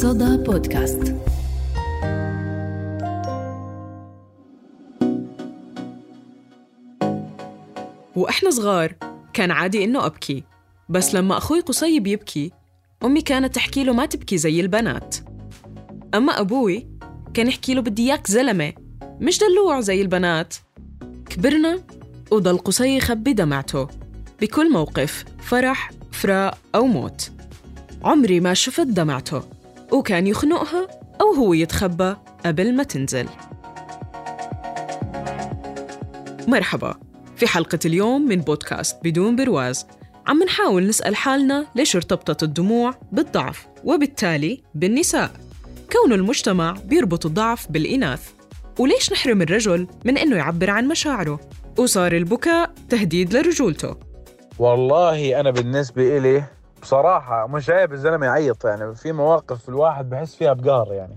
صدى 0.00 0.36
بودكاست. 0.36 1.14
وإحنا 8.16 8.50
صغار 8.50 8.94
كان 9.32 9.50
عادي 9.50 9.84
إنه 9.84 10.06
أبكي 10.06 10.44
بس 10.88 11.14
لما 11.14 11.38
أخوي 11.38 11.60
قصي 11.60 12.00
بيبكي 12.00 12.52
أمي 13.04 13.20
كانت 13.20 13.54
تحكي 13.54 13.84
له 13.84 13.92
ما 13.92 14.06
تبكي 14.06 14.38
زي 14.38 14.60
البنات. 14.60 15.16
أما 16.14 16.40
أبوي 16.40 16.88
كان 17.34 17.48
يحكي 17.48 17.74
له 17.74 17.82
بدي 17.82 18.02
إياك 18.02 18.26
زلمة 18.26 18.72
مش 19.20 19.38
دلوع 19.38 19.80
زي 19.80 20.02
البنات. 20.02 20.54
كبرنا 21.30 21.78
وضل 22.30 22.58
قصي 22.58 22.96
يخبي 22.96 23.32
دمعته 23.32 23.88
بكل 24.40 24.72
موقف 24.72 25.24
فرح 25.38 25.90
فراق 26.12 26.58
أو 26.74 26.86
موت. 26.86 27.30
عمري 28.02 28.40
ما 28.40 28.54
شفت 28.54 28.86
دمعته. 28.86 29.57
وكان 29.92 30.26
يخنقها 30.26 30.88
أو 31.20 31.32
هو 31.32 31.54
يتخبى 31.54 32.16
قبل 32.46 32.76
ما 32.76 32.82
تنزل. 32.82 33.26
مرحبا 36.48 36.94
في 37.36 37.46
حلقة 37.46 37.78
اليوم 37.84 38.22
من 38.22 38.36
بودكاست 38.36 38.96
بدون 39.04 39.36
برواز. 39.36 39.86
عم 40.26 40.42
نحاول 40.42 40.86
نسأل 40.86 41.16
حالنا 41.16 41.66
ليش 41.74 41.96
ارتبطت 41.96 42.42
الدموع 42.42 42.94
بالضعف 43.12 43.66
وبالتالي 43.84 44.62
بالنساء. 44.74 45.30
كون 45.92 46.12
المجتمع 46.12 46.76
بيربط 46.84 47.26
الضعف 47.26 47.70
بالإناث. 47.70 48.30
وليش 48.78 49.12
نحرم 49.12 49.42
الرجل 49.42 49.86
من 50.04 50.18
إنه 50.18 50.36
يعبر 50.36 50.70
عن 50.70 50.88
مشاعره؟ 50.88 51.40
وصار 51.78 52.12
البكاء 52.12 52.74
تهديد 52.88 53.36
لرجولته. 53.36 53.96
والله 54.58 55.40
أنا 55.40 55.50
بالنسبة 55.50 56.18
إلي 56.18 56.44
بصراحة 56.82 57.46
مش 57.46 57.70
عيب 57.70 57.92
الزلمة 57.92 58.26
يعيط 58.26 58.64
يعني 58.64 58.94
في 58.94 59.12
مواقف 59.12 59.68
الواحد 59.68 60.10
بحس 60.10 60.34
فيها 60.34 60.52
بقهر 60.52 60.92
يعني. 60.92 61.16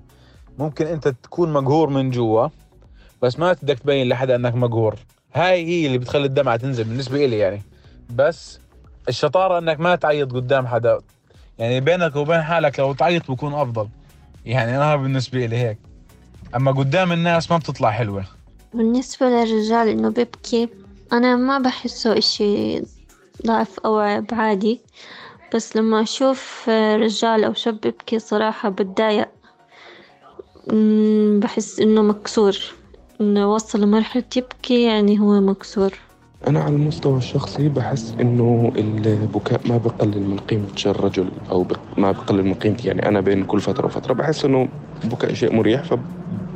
ممكن 0.57 0.87
أنت 0.87 1.07
تكون 1.07 1.53
مقهور 1.53 1.89
من 1.89 2.09
جوا 2.09 2.47
بس 3.21 3.39
ما 3.39 3.53
بدك 3.53 3.79
تبين 3.79 4.09
لحدا 4.09 4.35
أنك 4.35 4.55
مقهور. 4.55 4.95
هاي 5.33 5.65
هي 5.65 5.85
اللي 5.85 5.97
بتخلي 5.97 6.25
الدمعة 6.25 6.55
تنزل 6.55 6.83
بالنسبة 6.83 7.25
إلي 7.25 7.37
يعني. 7.37 7.61
بس 8.09 8.59
الشطارة 9.09 9.57
أنك 9.57 9.79
ما 9.79 9.95
تعيط 9.95 10.33
قدام 10.33 10.67
حدا. 10.67 10.99
يعني 11.59 11.79
بينك 11.79 12.15
وبين 12.15 12.41
حالك 12.41 12.79
لو 12.79 12.93
تعيط 12.93 13.31
بكون 13.31 13.53
أفضل. 13.53 13.89
يعني 14.45 14.77
أنا 14.77 14.95
بالنسبة 14.95 15.45
لي 15.45 15.57
هيك. 15.57 15.77
أما 16.55 16.71
قدام 16.71 17.11
الناس 17.11 17.51
ما 17.51 17.57
بتطلع 17.57 17.91
حلوة. 17.91 18.25
بالنسبة 18.73 19.25
للرجال 19.25 19.87
إنه 19.87 20.09
بيبكي 20.09 20.69
أنا 21.13 21.35
ما 21.35 21.59
بحسه 21.59 22.17
إشي 22.17 22.81
ضعف 23.47 23.79
أو 23.79 23.97
عيب 23.97 24.25
عادي. 24.31 24.81
بس 25.55 25.75
لما 25.75 26.01
أشوف 26.01 26.69
رجال 26.69 27.43
أو 27.43 27.53
شاب 27.53 27.85
يبكي 27.85 28.19
صراحة 28.19 28.69
بتضايق. 28.69 29.29
بحس 31.39 31.79
إنه 31.79 32.01
مكسور. 32.01 32.57
إنه 33.21 33.53
وصل 33.53 33.81
لمرحلة 33.81 34.23
يبكي 34.37 34.83
يعني 34.83 35.19
هو 35.19 35.41
مكسور. 35.41 35.91
أنا 36.47 36.59
على 36.59 36.75
المستوى 36.75 37.17
الشخصي 37.17 37.69
بحس 37.69 38.13
إنه 38.21 38.71
البكاء 38.77 39.61
ما 39.65 39.77
بقلل 39.77 40.23
من 40.27 40.37
قيمة 40.37 40.67
الرجل 40.85 41.31
أو 41.51 41.67
ما 41.97 42.11
بقلل 42.11 42.43
من 42.45 42.53
قيمتي. 42.53 42.87
يعني 42.87 43.07
أنا 43.07 43.21
بين 43.21 43.43
كل 43.43 43.61
فترة 43.61 43.85
وفترة 43.85 44.13
بحس 44.13 44.45
إنه 44.45 44.69
البكاء 45.03 45.33
شيء 45.33 45.55
مريح 45.55 45.83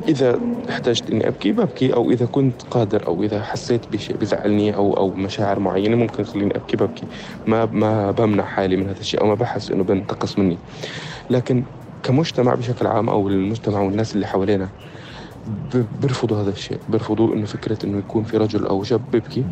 فإذا 0.02 0.40
احتجت 0.70 1.10
إني 1.10 1.28
أبكي 1.28 1.52
ببكي. 1.52 1.94
أو 1.94 2.12
إذا 2.12 2.26
كنت 2.26 2.62
قادر 2.62 3.08
أو 3.08 3.24
إذا 3.24 3.42
حسيت 3.44 3.92
بشيء 3.92 4.18
بزعلني 4.18 4.76
أو 4.76 4.98
أو 4.98 5.10
مشاعر 5.14 5.60
معينة 5.60 5.96
ممكن 5.96 6.24
يخليني 6.24 6.56
أبكي 6.56 6.78
ببكي. 6.78 7.08
ما 7.48 7.66
ما 7.66 8.12
بمنع 8.12 8.44
حالي 8.44 8.78
من 8.78 8.88
هذا 8.88 9.00
الشيء 9.00 9.22
أو 9.22 9.28
ما 9.28 9.36
بحس 9.36 9.72
إنه 9.72 9.84
بنتقص 9.84 10.40
مني. 10.40 10.58
لكن 11.30 11.64
كمجتمع 12.04 12.56
بشكل 12.56 12.88
عام 12.88 13.10
أو 13.10 13.28
المجتمع 13.28 13.82
والناس 13.82 14.16
اللي 14.16 14.28
حوالينا 14.28 14.70
بيرفضوا 16.02 16.42
هذا 16.42 16.50
الشيء. 16.50 16.80
بيرفضوا 16.90 17.34
إنه 17.34 17.46
فكرة 17.46 17.78
إنه 17.84 17.98
يكون 17.98 18.24
في 18.24 18.38
رجل 18.38 18.66
أو 18.66 18.84
شاب 18.84 19.02
بيبكي 19.12 19.46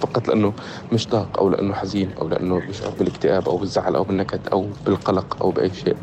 فقط 0.00 0.28
لأنه 0.28 0.52
مشتاق 0.92 1.38
أو 1.38 1.48
لأنه 1.48 1.74
حزين 1.74 2.10
أو 2.20 2.28
لأنه 2.28 2.60
بيشعر 2.66 2.90
بالإكتئاب 2.90 3.48
أو 3.48 3.56
بالزعل 3.56 3.96
أو 3.96 4.04
بالنكد 4.04 4.40
أو 4.52 4.66
بالقلق 4.86 5.36
أو 5.42 5.50
بأي 5.50 5.70
شيء. 5.70 5.96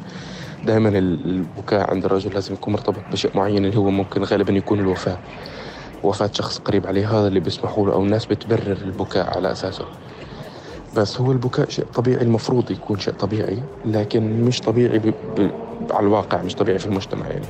دائما 0.65 0.89
البكاء 0.89 1.91
عند 1.91 2.05
الرجل 2.05 2.33
لازم 2.33 2.53
يكون 2.53 2.73
مرتبط 2.73 2.99
بشيء 3.11 3.31
معين 3.35 3.65
اللي 3.65 3.77
هو 3.77 3.89
ممكن 3.89 4.23
غالبا 4.23 4.53
يكون 4.53 4.79
الوفاة. 4.79 5.17
وفاة 6.03 6.29
شخص 6.33 6.57
قريب 6.59 6.87
عليه 6.87 7.19
هذا 7.19 7.27
اللي 7.27 7.39
بيسمحوا 7.39 7.85
له 7.85 7.93
أو 7.93 8.03
الناس 8.03 8.25
بتبرر 8.25 8.77
البكاء 8.81 9.37
على 9.37 9.51
أساسه. 9.51 9.85
بس 10.97 11.21
هو 11.21 11.31
البكاء 11.31 11.69
شيء 11.69 11.85
طبيعي 11.85 12.21
المفروض 12.21 12.71
يكون 12.71 12.99
شيء 12.99 13.13
طبيعي 13.13 13.63
لكن 13.85 14.41
مش 14.41 14.61
طبيعي. 14.61 15.13
على 15.91 16.07
الواقع 16.07 16.41
مش 16.41 16.55
طبيعي 16.55 16.79
في 16.79 16.85
المجتمع 16.85 17.27
يعني. 17.27 17.45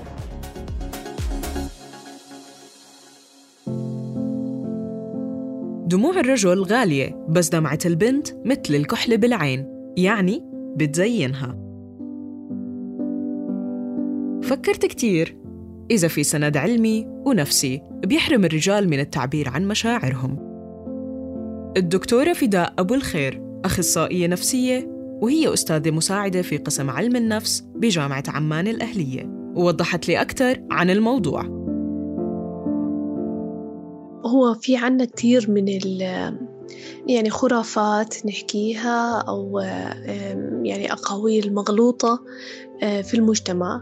دموع 5.87 6.19
الرجل 6.19 6.63
غالية 6.63 7.25
بس 7.29 7.49
دمعة 7.49 7.79
البنت 7.85 8.27
مثل 8.45 8.75
الكحل 8.75 9.17
بالعين 9.17 9.93
يعني 9.97 10.43
بتزينها. 10.75 11.66
فكرت 14.47 14.85
كتير. 14.85 15.37
إذا 15.91 16.07
في 16.07 16.23
سند 16.23 16.57
علمي 16.57 17.05
ونفسي 17.25 17.81
بيحرم 18.05 18.45
الرجال 18.45 18.89
من 18.89 18.99
التعبير 18.99 19.49
عن 19.49 19.67
مشاعرهم. 19.67 20.37
الدكتورة 21.77 22.33
فداء 22.33 22.73
أبو 22.79 22.93
الخير 22.93 23.41
أخصائية 23.65 24.27
نفسية 24.27 24.87
وهي 25.21 25.53
أستاذة 25.53 25.91
مساعدة 25.91 26.41
في 26.41 26.57
قسم 26.57 26.89
علم 26.89 27.15
النفس 27.15 27.65
بجامعة 27.75 28.23
عمان 28.27 28.67
الأهلية. 28.67 29.29
ووضحت 29.55 30.07
لي 30.07 30.21
أكثر 30.21 30.63
عن 30.71 30.89
الموضوع. 30.89 31.43
هو 34.25 34.53
في 34.61 34.77
عنا 34.77 35.05
كتير 35.05 35.51
من 35.51 35.67
ال 35.67 36.01
يعني 37.07 37.29
خرافات 37.29 38.25
نحكيها 38.25 39.21
أو 39.27 39.59
يعني 40.63 40.91
أقاويل 40.91 41.53
مغلوطة 41.53 42.19
آه، 42.83 43.01
في 43.01 43.13
المجتمع. 43.13 43.81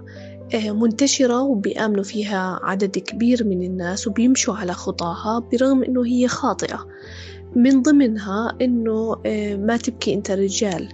منتشرة 0.53 1.41
وبيآمنوا 1.41 2.03
فيها 2.03 2.59
عدد 2.63 2.97
كبير 2.97 3.44
من 3.47 3.63
الناس 3.63 4.07
وبيمشوا 4.07 4.53
على 4.56 4.73
خطاها 4.73 5.39
برغم 5.39 5.83
إنه 5.83 6.06
هي 6.06 6.28
خاطئة. 6.28 6.88
من 7.56 7.81
ضمنها 7.81 8.57
إنه 8.61 9.16
آه، 9.25 9.56
ما 9.56 9.78
تبكي 9.78 10.13
أنت 10.13 10.31
رجال 10.31 10.89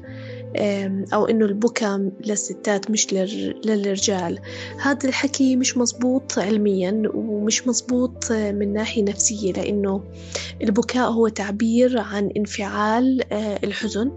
آم، 0.57 1.05
أو 1.13 1.25
إنه 1.25 1.45
البكا 1.45 2.11
للستات 2.25 2.91
مش 2.91 3.07
للر- 3.07 3.65
للرجال. 3.67 4.39
هذا 4.81 5.09
الحكي 5.09 5.55
مش 5.55 5.77
مزبوط 5.77 6.39
علميا 6.39 7.03
ومش 7.13 7.67
مزبوط 7.67 8.31
آه، 8.31 8.51
من 8.51 8.73
ناحية 8.73 9.03
نفسية 9.03 9.53
لأنه 9.53 10.03
البكاء 10.63 11.09
هو 11.11 11.27
تعبير 11.27 11.99
عن 11.99 12.29
انفعال 12.37 13.33
آه، 13.33 13.59
الحزن 13.63 14.11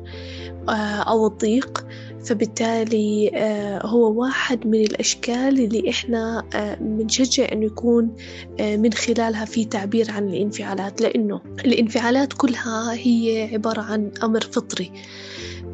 آه، 0.69 0.73
أو 1.03 1.27
الضيق. 1.27 1.87
فبالتالي 2.25 3.31
آه، 3.35 3.87
هو 3.87 4.21
واحد 4.21 4.67
من 4.67 4.81
الأشكال 4.81 5.65
اللي 5.65 5.91
إحنا 5.91 6.45
آه، 6.55 6.75
بنشجع 6.81 7.47
إنه 7.53 7.67
يكون 7.67 8.17
آه، 8.61 8.77
من 8.77 8.93
خلالها 8.93 9.45
في 9.45 9.65
تعبير 9.65 10.11
عن 10.11 10.29
الانفعالات 10.29 11.01
لأنه 11.01 11.41
الانفعالات 11.65 12.33
كلها 12.33 12.93
هي 12.93 13.49
عبارة 13.53 13.83
عن 13.83 14.11
أمر 14.23 14.41
فطري. 14.41 14.93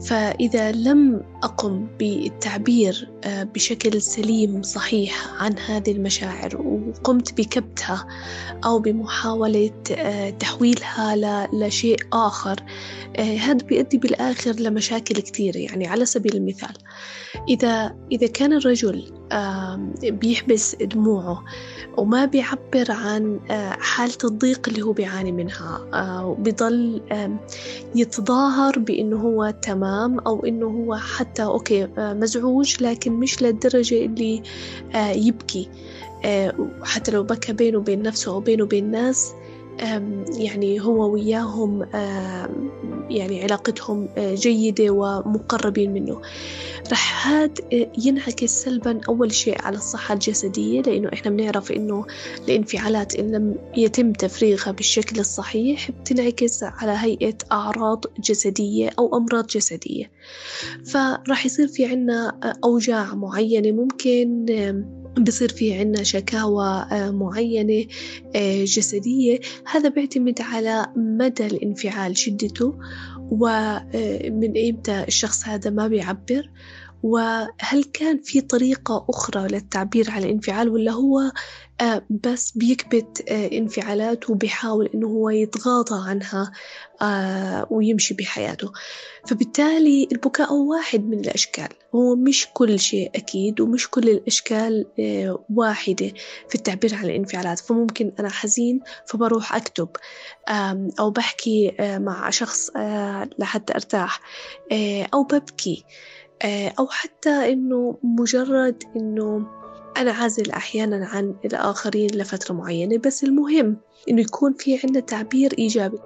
فإذا 0.01 0.73
لم 0.73 1.23
أقم 1.43 1.87
بالتعبير 1.99 3.11
آه، 3.25 3.43
بشكل 3.43 4.03
سليم 4.03 4.63
صحيح 4.63 5.43
عن 5.43 5.59
هذه 5.59 5.93
المشاعر 5.93 6.57
وقمت 6.57 7.41
بكبتها 7.41 8.07
أو 8.65 8.79
بمحاولة 8.79 9.71
آه، 9.93 10.31
تحويلها 10.31 11.49
لشيء 11.53 11.99
آخر 12.13 12.57
آه، 13.17 13.37
هذا 13.37 13.67
بيؤدي 13.67 13.99
بالآخر 13.99 14.53
لمشاكل 14.53 15.15
كثيرة 15.21 15.59
يعني 15.59 15.87
على 15.87 16.07
سبيل 16.07 16.37
المثال. 16.37 16.75
إذا 17.49 17.97
إذا 18.13 18.27
كان 18.27 18.53
الرجل 18.53 19.13
بيحبس 20.03 20.75
دموعه 20.75 21.45
وما 21.97 22.25
بيعبر 22.25 22.87
عن 22.89 23.41
آه، 23.51 23.71
حالة 23.71 24.19
الضيق 24.25 24.69
اللي 24.69 24.83
هو 24.83 24.93
بيعاني 24.93 25.33
منها 25.33 25.89
آه، 25.95 26.27
وبيضل 26.27 27.03
يتظاهر 27.95 28.79
بإنه 28.79 29.17
هو 29.17 29.55
تمام 29.63 30.19
أو 30.19 30.47
إنه 30.47 30.67
هو 30.67 30.97
حتى 30.97 31.43
أوكي 31.43 31.85
آه، 31.99 32.13
مزعوج 32.15 32.83
لكن 32.83 33.13
مش 33.13 33.43
للدرجة 33.43 34.05
اللي 34.05 34.43
يبكي. 34.97 35.69
وحتى 36.59 37.11
لو 37.11 37.23
بكى 37.23 37.53
بينه 37.53 37.79
وبين 37.79 38.03
نفسه 38.03 38.33
أو 38.33 38.41
بينه 38.41 38.65
وبين 38.65 38.91
ناس 38.91 39.33
يعني 40.39 40.81
هو 40.81 41.13
وياهم 41.13 41.83
يعني 43.11 43.43
علاقتهم 43.43 44.09
آه، 44.19 44.35
جيدة 44.35 44.91
ومقربين 44.91 45.93
منه. 45.93 46.21
رح 46.93 47.29
هاد 47.29 47.59
آه، 47.73 47.93
ينعكس 47.99 48.51
سلبا 48.63 49.01
أول 49.09 49.33
شيء 49.33 49.63
على 49.63 49.77
الصحة 49.77 50.15
الجسدية 50.15 50.83
لأنه 50.83 51.11
إحنا 51.13 51.31
بنعرف 51.31 51.73
إنه 51.73 52.07
الانفعالات 52.49 53.15
إن 53.15 53.31
لم 53.31 53.55
يتم 53.77 54.13
تفريغها 54.13 54.73
بالشكل 54.73 55.21
الصحيح 55.21 55.91
بتنعكس 55.91 56.63
على 56.63 56.93
هيئة 56.97 57.37
أعراض 57.53 58.05
جسدية 58.19 58.91
أو 58.99 59.17
أمراض 59.17 59.47
جسدية. 59.47 60.11
فراح 60.85 61.47
يصير 61.47 61.69
في 61.69 61.87
عنا 61.87 62.39
أوجاع 62.65 63.15
معينة 63.15 63.73
ممكن 63.73 64.47
بصير 65.19 65.49
في 65.49 65.75
عنا 65.75 66.03
شكاوى 66.03 66.87
آه، 66.93 67.11
معينة 67.11 67.87
آه، 68.37 68.65
جسدية. 68.65 69.41
هذا 69.67 69.89
بيعتمد 69.89 70.41
على 70.41 70.87
مدى 70.97 71.47
الانفعال 71.47 72.17
شدته 72.17 72.79
ومن 73.31 74.57
آه، 74.57 74.71
إمتى 74.71 75.05
الشخص 75.09 75.49
هذا 75.49 75.71
ما 75.71 75.89
بيعبر. 75.89 76.51
وهل 77.03 77.85
كان 77.93 78.21
في 78.23 78.41
طريقة 78.41 79.07
أخرى 79.09 79.49
للتعبير 79.49 80.11
عن 80.11 80.23
الانفعال 80.23 80.69
ولا 80.69 80.93
هو 80.93 81.33
آه، 81.81 82.03
بس 82.11 82.53
بيكبت 82.57 83.25
آه، 83.29 83.47
انفعالات 83.53 84.31
وبيحاول 84.31 84.91
إنه 84.95 85.07
هو 85.07 85.31
يتغاضى 85.31 86.11
عنها 86.11 86.53
آه، 87.03 87.67
ويمشي 87.71 88.15
بحياته؟ 88.15 88.73
فبالتالي 89.27 90.09
البكاء 90.13 90.53
هو 90.53 90.71
واحد 90.71 91.05
من 91.05 91.21
الأشكال. 91.21 91.69
هو 91.95 92.17
مش 92.17 92.49
كل 92.55 92.81
شيء 92.81 93.11
أكيد 93.15 93.61
ومش 93.61 93.91
كل 93.91 94.09
الأشكال 94.09 94.87
واحدة 95.55 96.13
في 96.49 96.55
التعبير 96.55 96.95
عن 96.95 97.05
الانفعالات. 97.05 97.59
فممكن 97.59 98.13
أنا 98.19 98.29
حزين 98.29 98.81
فبروح 99.07 99.55
أكتب 99.55 99.89
أو 101.01 101.11
بحكي 101.11 101.73
مع 101.81 102.31
شخص 102.31 102.71
لحتى 103.39 103.75
أرتاح 103.75 104.21
أو 105.15 105.23
ببكي. 105.23 105.85
أو 106.79 106.87
حتى 106.87 107.53
إنه 107.53 107.99
مجرد 108.03 108.83
إنه 108.97 109.47
أنا 109.97 110.13
عازل 110.13 110.51
أحيانا 110.51 111.07
عن 111.07 111.35
الآخرين 111.45 112.11
لفترة 112.15 112.55
معينة 112.55 112.99
بس 112.99 113.25
المهم 113.25 113.77
إنه 114.09 114.21
يكون 114.21 114.55
في 114.59 114.81
عندنا 114.85 115.01
تعبير 115.01 115.55
إيجابي. 115.59 115.99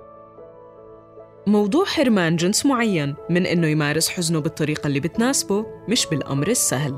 موضوع 1.46 1.84
حرمان 1.84 2.36
جنس 2.36 2.66
معين 2.66 3.14
من 3.30 3.46
إنه 3.46 3.66
يمارس 3.66 4.08
حزنه 4.08 4.38
بالطريقة 4.38 4.86
اللي 4.86 5.00
بتناسبه 5.00 5.66
مش 5.88 6.06
بالأمر 6.06 6.48
السهل 6.48 6.96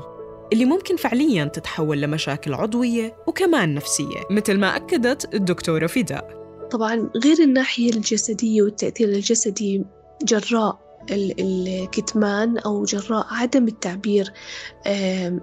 اللي 0.53 0.65
ممكن 0.65 0.95
فعلياً 0.95 1.45
تتحول 1.45 2.01
لمشاكل 2.01 2.53
عضوية 2.53 3.15
وكمان 3.27 3.73
نفسية 3.73 4.19
مثل 4.31 4.59
ما 4.59 4.75
أكدت 4.75 5.33
الدكتورة 5.33 5.87
فداء. 5.87 6.37
طبعا 6.71 7.09
غير 7.23 7.39
الناحية 7.39 7.89
الجسدية 7.89 8.61
والتأثير 8.61 9.07
الجسدي 9.07 9.85
جراء. 10.23 10.86
الكتمان 11.11 12.57
أو 12.57 12.83
جراء 12.83 13.27
عدم 13.29 13.67
التعبير 13.67 14.33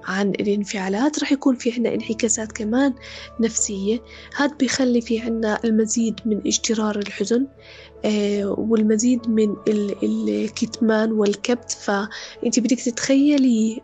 عن 0.04 0.30
الانفعالات 0.30 1.18
راح 1.18 1.32
يكون 1.32 1.54
في 1.56 1.72
عنا 1.72 1.94
انعكاسات 1.94 2.52
كمان 2.52 2.94
نفسية. 3.40 4.02
هذا 4.36 4.54
بيخلي 4.54 5.00
في 5.00 5.20
عنا 5.20 5.60
المزيد 5.64 6.20
من 6.26 6.40
اجترار 6.46 6.98
الحزن 6.98 7.46
آه، 8.04 8.54
والمزيد 8.58 9.30
من 9.30 9.56
الكتمان 9.68 11.12
والكبت. 11.12 11.70
فأنت 11.70 12.60
بدك 12.60 12.80
تتخيلي 12.80 13.80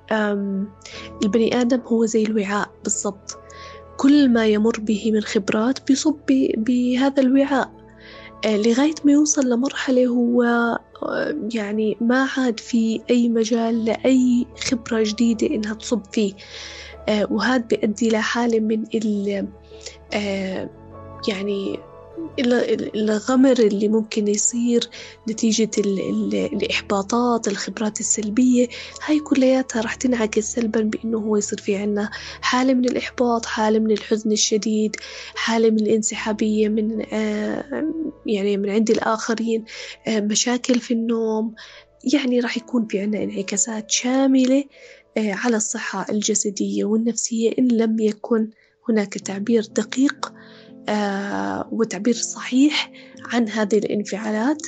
البني 1.23 1.61
آدم 1.61 1.81
هو 1.81 2.07
زي 2.07 2.23
الوعاء 2.23 2.71
بالضبط. 2.85 3.39
كل 3.97 4.29
ما 4.29 4.47
يمر 4.47 4.81
به 4.81 5.13
من 5.13 5.21
خبرات 5.21 5.89
بيصب 5.89 6.17
بهذا 6.57 7.23
الوعاء. 7.23 7.80
لغاية 8.47 8.95
ما 9.05 9.13
يوصل 9.13 9.51
لمرحلة 9.51 10.07
هو 10.07 10.43
آه، 11.03 11.37
يعني 11.55 11.97
ما 12.01 12.29
عاد 12.37 12.61
في 12.61 13.01
أي 13.11 13.29
مجال 13.29 13.85
لأي 13.85 14.47
خبرة 14.71 15.03
جديدة 15.03 15.47
إنها 15.47 15.75
تصب 15.75 16.03
فيه. 16.13 16.33
آه، 17.09 17.33
وهذا 17.33 17.65
بيؤدي 17.67 18.09
لحالة 18.11 18.61
من 18.61 18.85
ال 18.95 19.47
يعني 21.29 21.79
الغمر 22.39 23.59
اللي 23.59 23.89
ممكن 23.89 24.29
يصير 24.29 24.89
نتيجة 25.31 25.71
الإحباطات 26.53 27.49
الخبرات 27.49 28.01
السلبية. 28.01 28.69
هاي 29.05 29.21
كلياتها 29.21 29.83
راح 29.83 29.95
تنعكس 29.95 30.45
سلبا 30.45 30.81
بأنه 30.81 31.19
هو 31.19 31.37
يصير 31.37 31.61
في 31.61 31.77
عنا 31.77 32.11
حالة 32.41 32.75
من 32.75 32.85
الإحباط 32.85 33.47
حالة 33.47 33.79
من 33.79 33.91
الحزن 33.91 34.33
الشديد 34.33 34.97
حالة 35.35 35.71
من 35.71 35.81
الانسحابية 35.81 36.69
من 36.69 37.07
آه، 37.13 37.85
يعني 38.27 38.57
من 38.57 38.71
عند 38.71 38.91
الآخرين 38.91 39.65
آه، 40.07 40.21
مشاكل 40.21 40.81
في 40.81 40.95
النوم. 40.95 41.55
يعني 42.15 42.41
راح 42.41 42.57
يكون 42.57 42.87
في 42.87 43.01
عنا 43.01 43.23
انعكاسات 43.23 43.91
شاملة 43.91 44.65
آه، 45.17 45.33
على 45.33 45.57
الصحة 45.57 46.07
الجسدية 46.11 46.85
والنفسية 46.85 47.53
إن 47.59 47.69
لم 47.69 48.01
يكن 48.01 48.51
هناك 48.89 49.15
تعبير 49.19 49.63
دقيق 49.63 50.33
وتعبير 51.73 52.15
صحيح 52.15 52.91
عن 53.33 53.49
هذه 53.49 53.79
الانفعالات. 53.79 54.63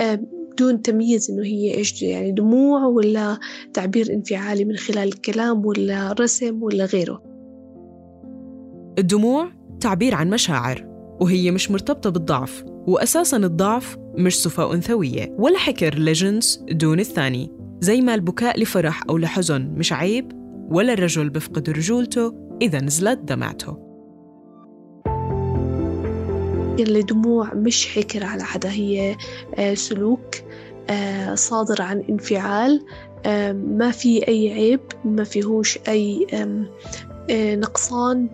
آه، 0.00 0.20
بدون 0.52 0.82
تمييز 0.82 1.30
إنه 1.30 1.42
هي 1.42 1.74
إيش 1.74 2.02
يعني 2.02 2.32
دموع 2.32 2.86
ولا 2.86 3.38
تعبير 3.74 4.12
انفعالي 4.12 4.64
من 4.64 4.76
خلال 4.76 5.08
الكلام 5.08 5.66
ولا 5.66 6.12
رسم 6.20 6.62
ولا 6.62 6.84
غيره. 6.84 7.22
الدموع 8.98 9.50
تعبير 9.80 10.14
عن 10.14 10.30
مشاعر 10.30 10.84
وهي 11.20 11.50
مش 11.50 11.70
مرتبطة 11.70 12.10
بالضعف 12.10 12.64
وأساساً 12.66 13.36
الضعف 13.36 13.96
مش 14.14 14.42
صفة 14.42 14.74
أنثوية 14.74 15.36
ولا 15.38 15.58
حكر 15.58 15.98
لجنس 15.98 16.64
دون 16.70 17.00
الثاني 17.00 17.50
زي 17.80 18.00
ما 18.00 18.14
البكاء 18.14 18.60
لفرح 18.60 19.02
أو 19.10 19.18
لحزن 19.18 19.62
مش 19.76 19.92
عيب 19.92 20.32
ولا 20.70 20.92
الرجل 20.92 21.30
بفقد 21.30 21.70
رجولته 21.70 22.34
إذا 22.62 22.80
نزلت 22.80 23.18
دمعته. 23.18 23.87
الدموع 26.78 27.54
مش 27.54 27.88
حكر 27.88 28.24
على 28.24 28.44
حدا 28.44 28.70
هي 28.70 29.16
آه، 29.54 29.74
سلوك 29.74 30.34
آه، 30.90 31.34
صادر 31.34 31.82
عن 31.82 32.04
انفعال 32.10 32.84
آه، 33.26 33.52
ما 33.52 33.90
في 33.90 34.28
أي 34.28 34.52
عيب 34.52 34.80
ما 35.04 35.24
فيهوش 35.24 35.78
أي 35.88 36.26
نقصان 37.30 38.28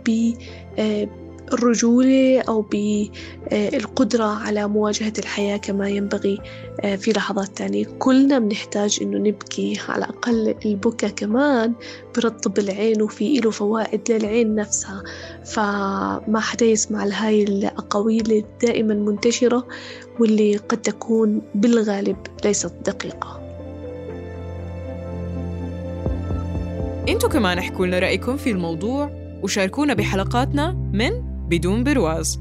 الرجولة 1.55 2.41
أو 2.41 2.62
بالقدرة 2.62 4.25
على 4.25 4.69
مواجهة 4.69 5.12
الحياة 5.19 5.56
كما 5.56 5.89
ينبغي 5.89 6.39
آه، 6.81 6.97
في 6.97 7.12
لحظات 7.12 7.49
تانية. 7.49 7.87
كلنا 7.99 8.39
بنحتاج 8.39 8.99
إنه 9.03 9.19
نبكي 9.19 9.81
على 9.89 10.05
الأقل 10.05 10.55
البكا 10.65 11.09
كمان 11.09 11.73
برطب 12.17 12.59
العين 12.59 13.03
وفي 13.03 13.39
إله 13.39 13.51
فوائد 13.51 14.12
للعين 14.12 14.55
نفسها. 14.55 15.03
فما 15.45 16.41
حدا 16.41 16.67
يسمع 16.67 17.05
لهاي 17.05 17.43
الأقاويل 17.43 18.33
الدائما 18.33 18.95
منتشرة 18.95 19.67
واللي 20.21 20.56
قد 20.56 20.83
تكون 20.83 21.43
بالغالب 21.55 22.17
ليست 22.45 22.73
دقيقة. 22.87 23.41
أنتوا 27.09 27.29
كمان 27.29 27.58
احكوا 27.58 27.87
لنا 27.87 27.99
رأيكم 27.99 28.37
في 28.37 28.51
الموضوع 28.51 29.11
وشاركونا 29.43 29.94
بحلقاتنا 29.94 30.73
من؟ 30.93 31.33
بدون 31.51 31.84
برواز 31.84 32.39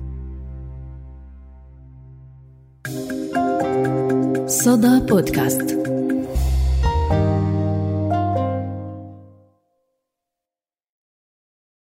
صدى 4.48 5.00
بودكاست 5.10 5.83